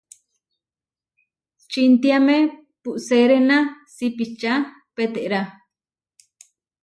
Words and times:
Čintiame 1.71 2.37
puʼseréna 2.81 3.57
sipiča 3.95 4.53
peterá. 4.95 5.41